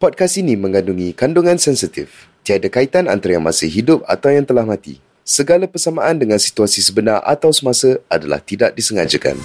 [0.00, 2.32] Podcast ini mengandungi kandungan sensitif.
[2.40, 4.96] Tiada kaitan antara yang masih hidup atau yang telah mati.
[5.28, 9.36] Segala persamaan dengan situasi sebenar atau semasa adalah tidak disengajakan.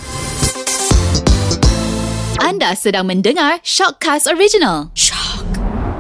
[2.40, 4.96] Anda sedang mendengar Shockcast Original.
[4.96, 5.44] Shock.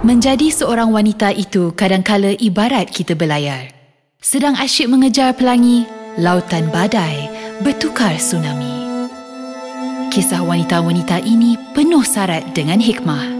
[0.07, 3.75] Menjadi seorang wanita itu kadangkala ibarat kita berlayar.
[4.23, 5.83] Sedang asyik mengejar pelangi,
[6.15, 7.27] lautan badai
[7.59, 8.71] bertukar tsunami.
[10.15, 13.34] Kisah wanita-wanita ini penuh syarat dengan hikmah.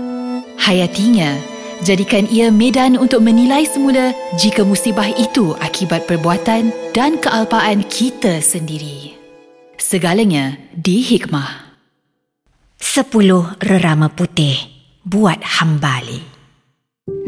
[0.56, 1.36] Hayatinya,
[1.84, 9.16] jadikan ia medan untuk menilai semula jika musibah itu akibat perbuatan dan kealpaan kita sendiri.
[9.76, 11.78] Segalanya di hikmah.
[12.80, 14.56] Sepuluh rerama putih
[15.04, 16.24] buat hambali.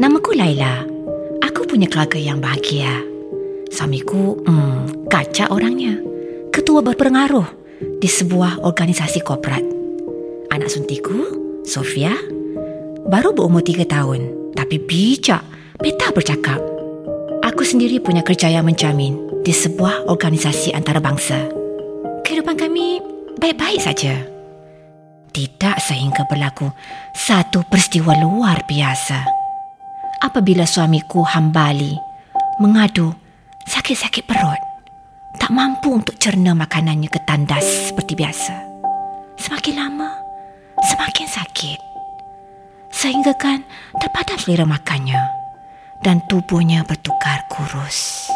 [0.00, 0.82] Namaku Laila.
[1.44, 3.04] Aku punya keluarga yang bahagia.
[3.68, 6.00] Suamiku, hmm, kaca orangnya.
[6.50, 7.46] Ketua berpengaruh
[8.00, 9.62] di sebuah organisasi korporat.
[10.50, 11.30] Anak suntiku,
[11.62, 12.16] Sofia,
[13.08, 15.40] baru berumur tiga tahun tapi bijak,
[15.80, 16.60] beta bercakap.
[17.40, 21.48] Aku sendiri punya kerja yang menjamin di sebuah organisasi antarabangsa.
[22.20, 23.00] Kehidupan kami
[23.40, 24.20] baik-baik saja.
[25.32, 26.68] Tidak sehingga berlaku
[27.16, 29.24] satu peristiwa luar biasa.
[30.20, 31.96] Apabila suamiku Hambali
[32.60, 33.14] mengadu
[33.64, 34.60] sakit-sakit perut,
[35.38, 38.54] tak mampu untuk cerna makanannya ke tandas seperti biasa.
[39.38, 40.10] Semakin lama,
[40.90, 41.78] semakin sakit
[42.98, 43.62] sehingga kan
[44.02, 45.22] terpadam selera makannya
[46.02, 48.26] dan tubuhnya bertukar kurus.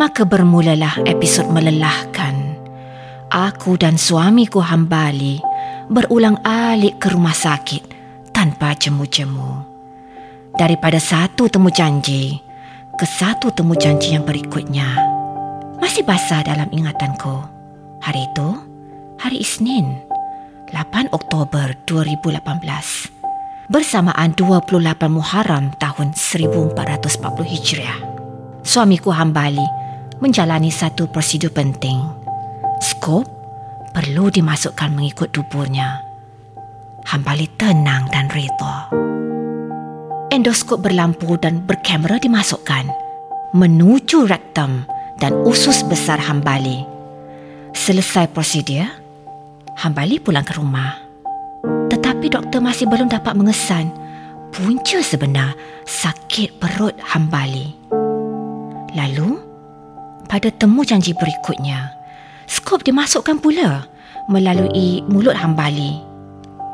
[0.00, 2.56] Maka bermulalah episod melelahkan.
[3.28, 5.44] Aku dan suamiku Hambali
[5.92, 7.84] berulang alik ke rumah sakit
[8.32, 9.68] tanpa jemu-jemu.
[10.56, 12.40] Daripada satu temu janji
[12.96, 14.88] ke satu temu janji yang berikutnya.
[15.78, 17.44] Masih basah dalam ingatanku.
[18.00, 18.48] Hari itu,
[19.20, 20.00] hari Isnin,
[20.72, 23.19] 8 Oktober 2018
[23.70, 26.74] bersamaan 28 Muharram tahun 1440
[27.46, 27.98] Hijriah.
[28.66, 29.62] Suamiku Hambali
[30.18, 32.02] menjalani satu prosedur penting.
[32.82, 33.30] Skop
[33.94, 36.02] perlu dimasukkan mengikut duburnya.
[37.06, 38.90] Hambali tenang dan reda.
[40.34, 42.90] Endoskop berlampu dan berkamera dimasukkan
[43.54, 44.82] menuju rektum
[45.22, 46.82] dan usus besar Hambali.
[47.70, 48.90] Selesai prosedur,
[49.78, 51.09] Hambali pulang ke rumah.
[52.10, 53.94] Tetapi doktor masih belum dapat mengesan
[54.50, 55.54] punca sebenar
[55.86, 57.70] sakit perut Hambali.
[58.98, 59.38] Lalu,
[60.26, 61.94] pada temu janji berikutnya,
[62.50, 63.86] skop dimasukkan pula
[64.26, 66.02] melalui mulut Hambali.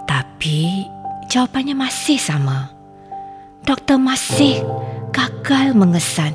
[0.09, 0.89] Tapi,
[1.29, 2.73] jawapannya masih sama.
[3.61, 4.65] Doktor masih
[5.13, 6.33] gagal mengesan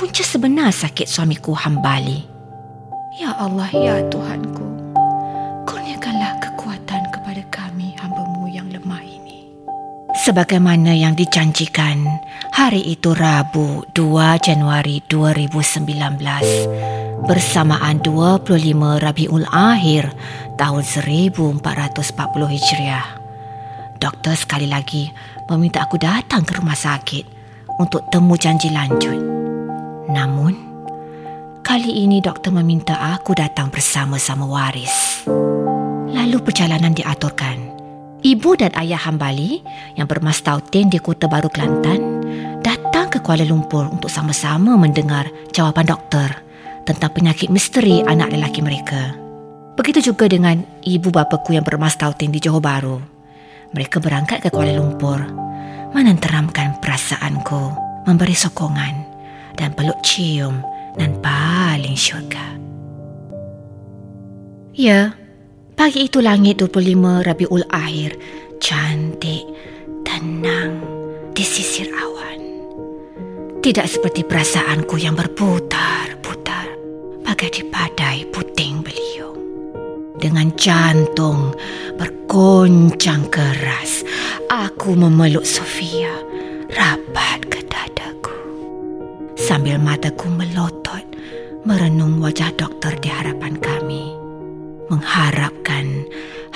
[0.00, 2.24] punca sebenar sakit suamiku Hambali.
[3.20, 4.59] Ya Allah, ya Tuhanku.
[10.30, 12.06] Sebagaimana yang dijanjikan,
[12.54, 15.90] hari itu Rabu 2 Januari 2019
[17.26, 18.46] bersamaan 25
[19.02, 20.14] Rabiul Akhir
[20.54, 21.66] tahun 1440
[22.46, 23.06] Hijriah.
[23.98, 25.10] Doktor sekali lagi
[25.50, 27.26] meminta aku datang ke rumah sakit
[27.82, 29.18] untuk temu janji lanjut.
[30.14, 30.54] Namun,
[31.66, 35.26] kali ini doktor meminta aku datang bersama-sama waris.
[36.14, 37.69] Lalu perjalanan diaturkan.
[38.20, 39.64] Ibu dan ayah Hambali
[39.96, 42.20] yang bermastautin di Kota Baru Kelantan
[42.60, 45.24] datang ke Kuala Lumpur untuk sama-sama mendengar
[45.56, 46.28] jawapan doktor
[46.84, 49.16] tentang penyakit misteri anak lelaki mereka.
[49.72, 53.00] Begitu juga dengan ibu bapaku yang bermastautin di Johor Baru.
[53.72, 55.24] Mereka berangkat ke Kuala Lumpur
[55.96, 57.72] menenteramkan perasaanku,
[58.04, 58.94] memberi sokongan
[59.56, 60.60] dan peluk cium
[61.00, 62.44] dan paling syurga.
[64.76, 65.16] Ya,
[65.80, 68.12] Pagi itu langit 25 Rabiul Akhir
[68.60, 69.48] cantik,
[70.04, 70.76] tenang,
[71.32, 72.36] disisir awan.
[73.64, 76.68] Tidak seperti perasaanku yang berputar-putar
[77.24, 79.40] bagai di padai puting beliung.
[80.20, 81.56] Dengan jantung
[81.96, 84.04] bergoncang keras,
[84.52, 86.12] aku memeluk Sofia
[86.76, 88.36] rapat ke dadaku.
[89.32, 91.08] Sambil mataku melotot
[91.64, 94.19] merenung wajah doktor di harapan kami
[94.90, 96.02] mengharapkan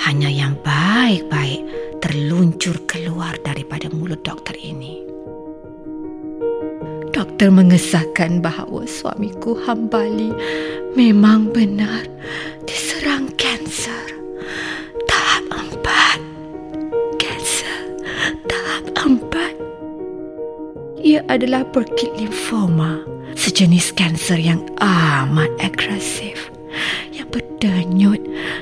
[0.03, 1.63] hanya yang baik-baik
[2.03, 4.99] terluncur keluar daripada mulut doktor ini.
[7.15, 10.35] Doktor mengesahkan bahawa suamiku Hambali
[10.99, 12.03] memang benar
[12.67, 14.03] diserang kanser.
[15.07, 16.19] Tahap empat.
[17.15, 17.81] Kanser
[18.51, 19.55] tahap empat.
[20.99, 22.99] Ia adalah berkit limfoma,
[23.39, 26.54] sejenis kanser yang amat agresif
[27.55, 28.19] berdenyut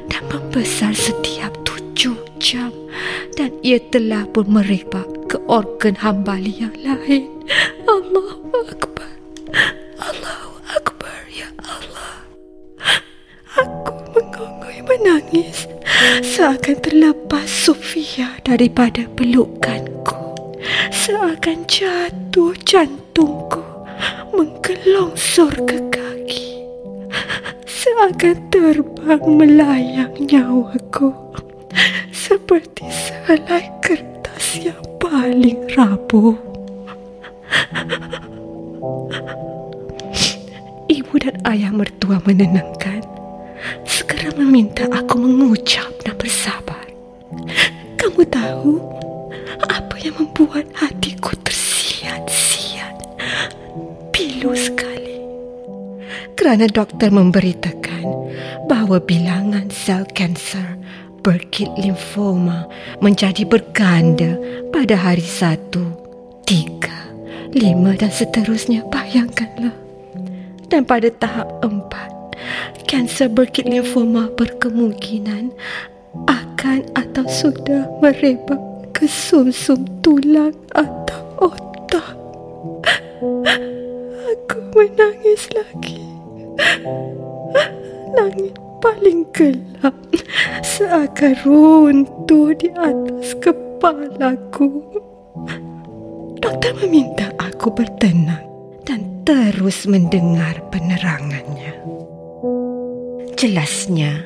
[0.09, 2.69] dan membesar setiap tujuh jam
[3.33, 7.25] dan ia telah pun merebak ke organ hambali yang lain.
[7.89, 9.13] Allahu Akbar.
[9.97, 12.21] Allahu Akbar, Ya Allah.
[13.57, 15.65] Aku mengongoi menangis
[16.21, 20.37] seakan terlepas Sofia daripada pelukanku.
[20.93, 23.65] Seakan jatuh jantungku
[24.37, 25.77] menggelongsor ke
[27.93, 31.13] Seakan terbang melayang nyawaku.
[32.09, 36.33] Seperti selai kertas yang paling rapuh.
[40.89, 43.05] Ibu dan ayah mertua menenangkan.
[43.85, 46.89] Segera meminta aku mengucap dan bersabar.
[48.01, 48.73] Kamu tahu
[49.69, 53.21] apa yang membuat hatiku tersiat-siat?
[54.09, 55.21] Pilu sekali.
[56.33, 57.82] Kerana doktor memberitakan
[58.73, 60.81] bahawa bilangan sel kanser
[61.21, 62.65] Burkitt lymphoma
[63.05, 64.33] menjadi berganda
[64.73, 65.93] pada hari satu,
[66.41, 67.13] tiga,
[67.53, 68.81] lima dan seterusnya.
[68.89, 69.77] Bayangkanlah.
[70.73, 72.33] Dan pada tahap empat,
[72.89, 75.53] kanser Burkitt lymphoma berkemungkinan
[76.25, 78.57] akan atau sudah merebak
[78.89, 82.17] ke sumsum tulang atau otak.
[84.33, 86.01] Aku menangis lagi.
[88.13, 89.95] Langit paling gelap
[90.61, 94.85] seakan runtuh di atas kepalaku.
[96.37, 98.43] Doktor meminta aku bertenang
[98.85, 101.73] dan terus mendengar penerangannya.
[103.33, 104.23] Jelasnya,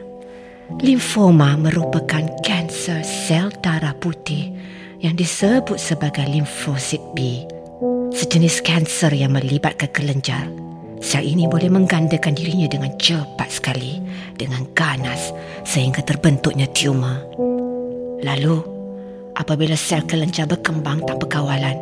[0.83, 4.51] limfoma merupakan kanser sel darah putih
[4.99, 7.45] yang disebut sebagai limfosit B.
[8.11, 10.49] Sejenis kanser yang melibatkan kelenjar
[10.97, 14.01] Sel ini boleh menggandakan dirinya dengan cepat sekali,
[14.33, 15.29] dengan ganas
[15.61, 17.21] sehingga terbentuknya tumor.
[18.25, 18.57] Lalu,
[19.37, 21.77] apabila sel kelenjar berkembang tanpa kawalan,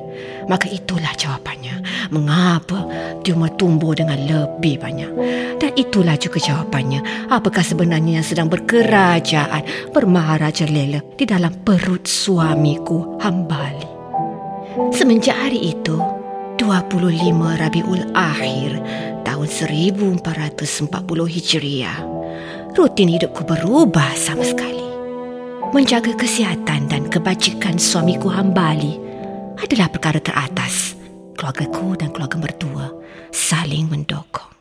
[0.51, 1.79] maka itulah jawapannya.
[2.11, 2.85] Mengapa
[3.25, 5.11] tumor tumbuh dengan lebih banyak?
[5.57, 7.31] Dan itulah juga jawapannya.
[7.31, 13.89] Apakah sebenarnya yang sedang berkerajaan, bermaharaja lela di dalam perut suamiku, Hambali?
[14.91, 15.95] Semenjak hari itu,
[16.55, 18.79] 25 Rabiul Akhir
[19.27, 20.23] tahun 1440
[21.27, 21.99] Hijriah.
[22.71, 24.83] Rutin hidupku berubah sama sekali.
[25.75, 28.95] Menjaga kesihatan dan kebajikan suamiku Hambali
[29.59, 30.95] adalah perkara teratas.
[31.35, 32.87] Keluargaku dan keluarga mertua
[33.35, 34.55] saling mendokong.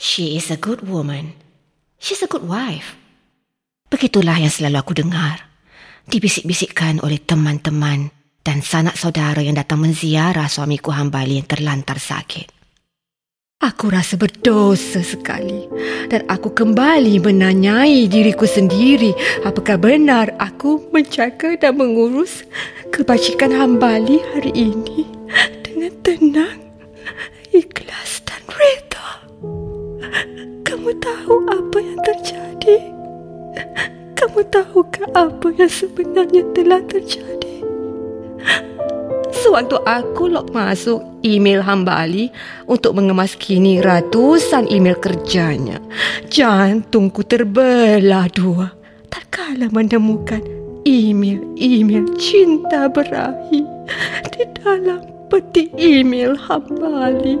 [0.00, 1.36] She is a good woman.
[2.00, 2.96] She's a good wife.
[3.92, 5.44] Begitulah yang selalu aku dengar.
[6.08, 8.17] Dibisik-bisikkan oleh teman-teman
[8.48, 12.48] dan sanak saudara yang datang menziarah suamiku Hambali yang terlantar sakit.
[13.60, 15.68] Aku rasa berdosa sekali
[16.08, 19.12] dan aku kembali menanyai diriku sendiri
[19.44, 22.48] apakah benar aku menjaga dan mengurus
[22.88, 25.04] kebajikan Hambali hari ini
[25.60, 26.56] dengan tenang,
[27.52, 29.08] ikhlas dan reda.
[30.64, 32.80] Kamu tahu apa yang terjadi?
[34.16, 37.67] Kamu tahukah apa yang sebenarnya telah terjadi?
[39.38, 42.34] Sewaktu aku log masuk email Hamba Ali
[42.66, 45.78] untuk mengemaskini ratusan email kerjanya,
[46.26, 48.74] jantungku terbelah dua.
[49.06, 50.42] Tak kala menemukan
[50.82, 53.62] email-email cinta berahi
[54.34, 57.38] di dalam peti email Hamba Ali.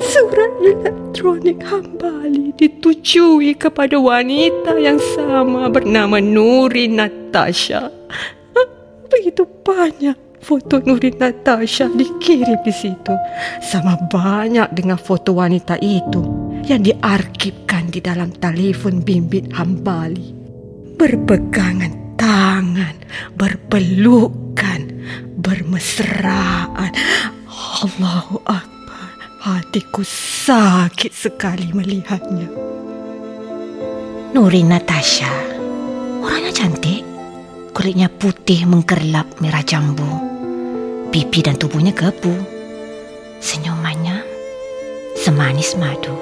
[0.00, 7.92] Surat elektronik Hamba Ali ditujui kepada wanita yang sama bernama Nuri Natasha
[9.20, 13.12] begitu banyak foto Nurin Natasha dikirim di situ.
[13.60, 16.24] Sama banyak dengan foto wanita itu
[16.64, 20.32] yang diarkipkan di dalam telefon bimbit Hambali.
[20.96, 22.96] Berpegangan tangan,
[23.36, 24.88] berpelukan,
[25.36, 26.92] bermesraan.
[27.84, 29.12] Allahu Akbar.
[29.44, 32.48] Hatiku sakit sekali melihatnya.
[34.32, 35.28] Nurin Natasha.
[36.24, 37.09] Orangnya cantik.
[37.80, 40.04] Kulitnya putih mengkerlap merah jambu.
[41.08, 42.28] Pipi dan tubuhnya gebu.
[43.40, 44.20] Senyumannya
[45.16, 46.12] semanis madu.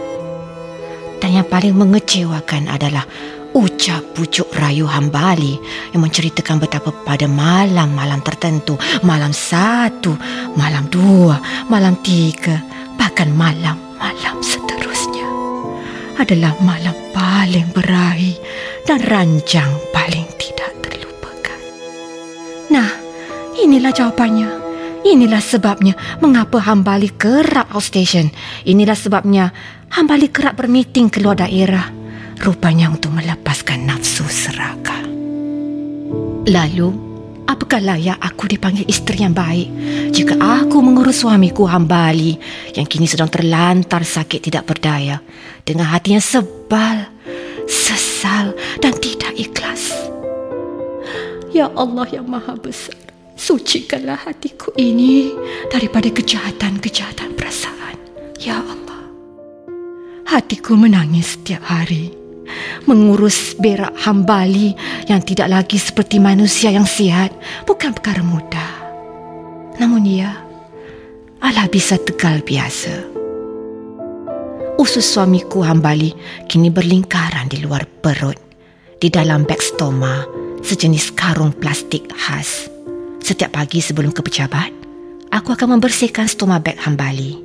[1.19, 3.03] Dan yang paling mengecewakan adalah
[3.59, 5.59] ucap pucuk rayu Hambali
[5.91, 10.15] yang menceritakan betapa pada malam-malam tertentu, malam satu,
[10.55, 12.63] malam dua, malam tiga,
[12.95, 15.27] bahkan malam-malam seterusnya
[16.23, 18.39] adalah malam paling berahi
[18.87, 20.28] dan ranjang paling
[23.69, 24.49] inilah jawapannya.
[25.05, 25.95] Inilah sebabnya
[26.25, 28.33] mengapa Hambali kerap outstation.
[28.65, 29.53] Inilah sebabnya
[29.93, 31.93] Hambali kerap bermeeting keluar daerah.
[32.41, 35.05] Rupanya untuk melepaskan nafsu serakah.
[36.49, 37.09] Lalu,
[37.49, 39.73] Apakah layak aku dipanggil isteri yang baik
[40.13, 42.37] jika aku mengurus suamiku Hambali
[42.77, 45.17] yang kini sedang terlantar sakit tidak berdaya
[45.65, 47.09] dengan hati yang sebal,
[47.65, 48.53] sesal
[48.85, 49.97] dan tidak ikhlas.
[51.57, 53.08] Ya Allah yang maha besar,
[53.49, 55.33] sucikanlah hatiku ini
[55.73, 57.97] daripada kejahatan-kejahatan perasaan.
[58.37, 59.09] Ya Allah,
[60.29, 62.13] hatiku menangis setiap hari
[62.85, 64.77] mengurus berak hambali
[65.09, 67.33] yang tidak lagi seperti manusia yang sihat
[67.65, 68.73] bukan perkara mudah.
[69.81, 70.29] Namun ia
[71.41, 73.17] ala bisa tegal biasa.
[74.77, 76.13] Usus suamiku hambali
[76.53, 78.37] kini berlingkaran di luar perut,
[79.01, 80.21] di dalam beg stoma
[80.61, 82.78] sejenis karung plastik khas.
[83.29, 84.73] Setiap pagi sebelum ke pejabat,
[85.29, 87.37] aku akan membersihkan stoma beg hambali.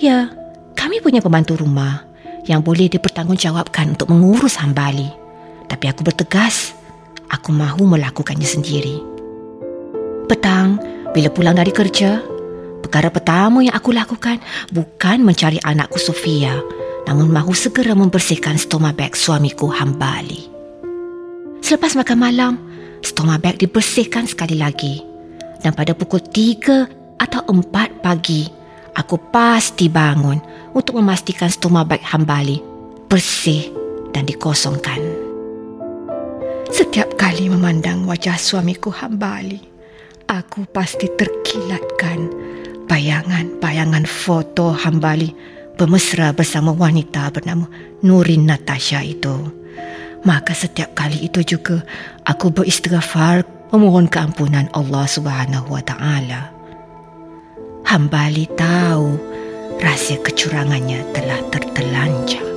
[0.00, 0.32] Ya,
[0.72, 2.08] kami punya pembantu rumah
[2.48, 5.12] yang boleh dipertanggungjawabkan untuk mengurus Hambali.
[5.68, 6.72] Tapi aku bertegas,
[7.28, 8.96] aku mahu melakukannya sendiri.
[10.24, 10.80] Petang,
[11.12, 12.24] bila pulang dari kerja,
[12.80, 14.40] perkara pertama yang aku lakukan
[14.72, 16.56] bukan mencari anakku Sofia,
[17.04, 20.48] namun mahu segera membersihkan stoma bag suamiku Hambali.
[21.60, 22.52] Selepas makan malam,
[23.04, 25.04] stoma bag dibersihkan sekali lagi.
[25.60, 28.48] Dan pada pukul 3 atau 4 pagi,
[28.96, 30.40] aku pasti bangun
[30.72, 32.60] untuk memastikan stoma bag Hambali
[33.08, 33.70] bersih
[34.10, 35.00] dan dikosongkan.
[36.74, 39.62] Setiap kali memandang wajah suamiku Hambali,
[40.26, 42.26] aku pasti terkilatkan
[42.90, 45.30] bayangan-bayangan foto Hambali
[45.78, 47.66] bermesra bersama wanita bernama
[48.02, 49.34] Nurin Natasha itu.
[50.24, 51.84] Maka setiap kali itu juga
[52.24, 56.48] aku beristighfar memohon keampunan Allah Subhanahu wa taala.
[57.84, 59.20] Hambali tahu
[59.84, 62.48] rahsia kecurangannya telah tertelanjang.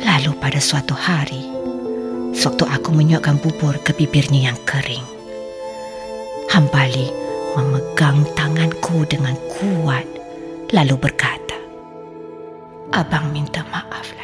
[0.00, 1.44] Lalu pada suatu hari,
[2.32, 5.04] sewaktu aku menyuapkan bubur ke bibirnya yang kering,
[6.48, 7.12] Hambali
[7.58, 10.06] memegang tanganku dengan kuat
[10.72, 11.58] lalu berkata,
[12.94, 14.23] Abang minta maaf Laila.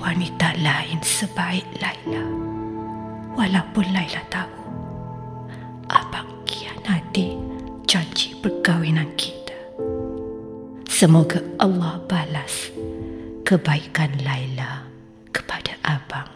[0.00, 2.24] Wanita lain sebaik Laila.
[3.36, 4.60] Walaupun Laila tahu
[7.10, 7.34] hati
[7.90, 9.50] janji perkahwinan kita.
[10.86, 12.70] Semoga Allah balas
[13.42, 14.86] kebaikan Laila
[15.34, 16.30] kepada abang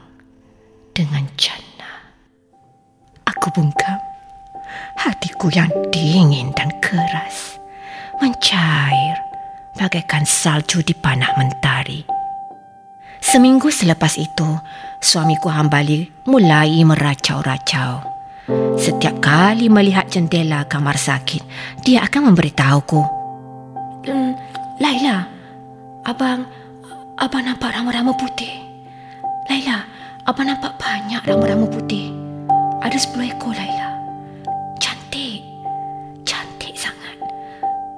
[0.90, 2.11] dengan jannah.
[3.23, 4.02] Aku bungkam
[4.99, 7.62] hatiku yang dingin dan keras
[8.18, 9.14] mencair
[9.78, 12.13] bagaikan salju di panah mentari.
[13.35, 14.47] Seminggu selepas itu,
[15.03, 17.99] suamiku Hambali mulai meracau-racau.
[18.79, 21.43] Setiap kali melihat jendela kamar sakit,
[21.83, 23.03] dia akan memberitahuku.
[24.07, 24.38] Hmm,
[24.79, 25.26] Laila,
[26.07, 26.47] abang,
[27.19, 28.55] abang nampak rambut-rambut putih.
[29.50, 29.83] Laila,
[30.31, 32.14] abang nampak banyak rambut-rambut putih.
[32.87, 33.99] Ada sepuluh ekor, Laila.
[34.79, 35.43] Cantik.
[36.23, 37.19] Cantik sangat.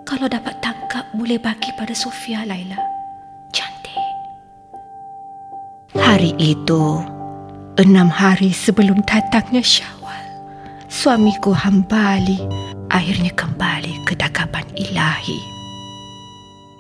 [0.09, 2.96] Kalau dapat tangkap, boleh bagi pada Sofia, Laila.
[6.07, 7.03] Hari itu,
[7.83, 9.97] enam hari sebelum datangnya Syah
[10.87, 12.39] suamiku Hambali
[12.89, 15.39] akhirnya kembali ke dakapan ilahi.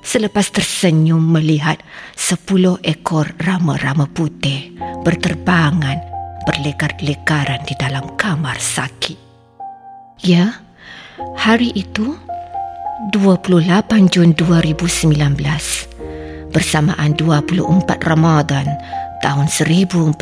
[0.06, 1.82] Selepas tersenyum melihat
[2.14, 4.70] sepuluh ekor rama-rama putih
[5.02, 5.98] berterbangan
[6.46, 9.18] berlekar-lekaran di dalam kamar sakit.
[10.22, 10.62] Ya,
[11.34, 12.14] hari itu
[13.10, 15.86] 28 Jun 2019
[16.54, 18.64] bersamaan 24 Ramadan
[19.22, 20.16] tahun 1440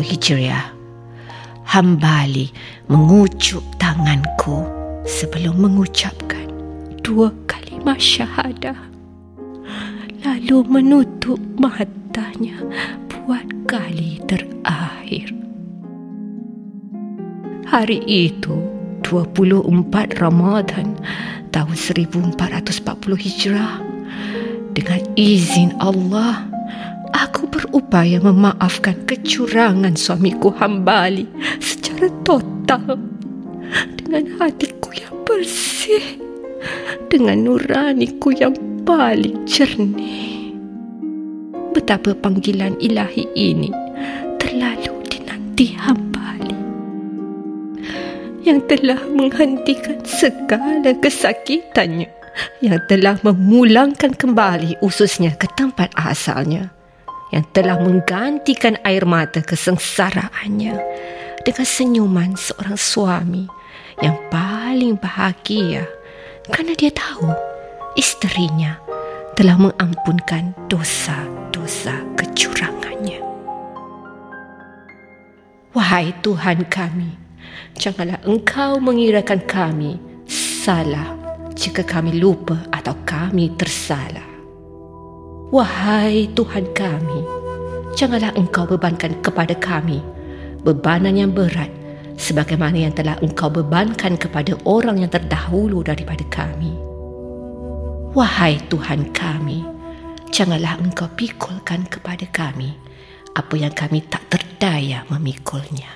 [0.00, 0.74] Hijriah
[1.64, 2.52] Hambali
[2.92, 4.68] mengucup tanganku
[5.08, 6.44] sebelum mengucapkan
[7.00, 8.76] dua kalimah syahadah.
[10.24, 12.56] Lalu menutup matanya
[13.08, 15.32] buat kali terakhir.
[17.64, 18.56] Hari itu,
[19.04, 20.96] 24 Ramadan
[21.48, 22.76] tahun 1440
[23.18, 23.80] Hijrah,
[24.76, 26.44] dengan izin Allah,
[27.14, 31.30] aku berupaya memaafkan kecurangan suamiku Hambali
[31.62, 32.98] secara total.
[33.96, 36.18] Dengan hatiku yang bersih.
[37.08, 38.52] Dengan nuraniku yang
[38.82, 40.52] paling jernih.
[41.74, 43.70] Betapa panggilan ilahi ini
[44.38, 46.58] terlalu dinanti Hambali
[48.44, 52.10] yang telah menghentikan segala kesakitannya.
[52.58, 56.74] Yang telah memulangkan kembali ususnya ke tempat asalnya
[57.34, 60.78] yang telah menggantikan air mata kesengsaraannya
[61.42, 63.50] dengan senyuman seorang suami
[63.98, 65.82] yang paling bahagia
[66.46, 67.34] kerana dia tahu
[67.98, 68.78] isterinya
[69.34, 73.18] telah mengampunkan dosa-dosa kecurangannya.
[75.74, 77.18] Wahai Tuhan kami,
[77.74, 79.98] janganlah engkau mengirakan kami
[80.30, 81.18] salah
[81.58, 84.33] jika kami lupa atau kami tersalah.
[85.52, 87.20] Wahai Tuhan kami,
[87.92, 90.00] janganlah engkau bebankan kepada kami
[90.64, 91.68] bebanan yang berat
[92.16, 96.72] sebagaimana yang telah engkau bebankan kepada orang yang terdahulu daripada kami.
[98.16, 99.66] Wahai Tuhan kami,
[100.32, 102.72] janganlah engkau pikulkan kepada kami
[103.34, 105.90] apa yang kami tak terdaya memikulnya.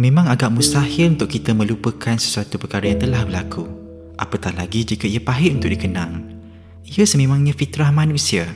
[0.00, 3.68] Memang agak mustahil untuk kita melupakan sesuatu perkara yang telah berlaku.
[4.16, 6.29] Apatah lagi jika ia pahit untuk dikenang.
[6.90, 8.50] Ia sememangnya fitrah manusia.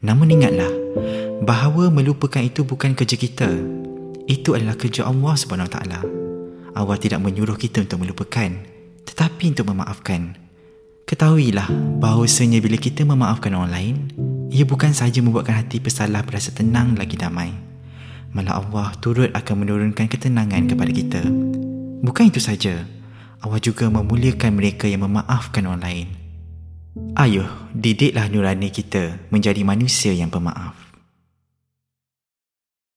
[0.00, 0.72] Namun ingatlah,
[1.44, 3.50] bahawa melupakan itu bukan kerja kita.
[4.24, 5.78] Itu adalah kerja Allah SWT.
[6.76, 8.50] Allah tidak menyuruh kita untuk melupakan,
[9.04, 10.34] tetapi untuk memaafkan.
[11.06, 11.68] Ketahuilah
[12.00, 13.96] bahawasanya bila kita memaafkan orang lain,
[14.50, 17.66] ia bukan sahaja membuatkan hati pesalah berasa tenang lagi damai
[18.36, 21.22] malah Allah turut akan menurunkan ketenangan kepada kita.
[22.04, 22.84] Bukan itu saja,
[23.40, 26.08] Allah juga memuliakan mereka yang memaafkan orang lain.
[26.96, 30.85] Ayuh, didiklah nurani kita menjadi manusia yang pemaaf.